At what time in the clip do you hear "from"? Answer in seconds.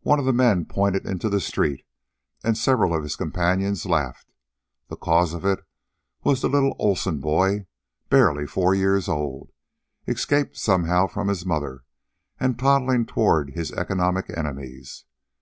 11.06-11.28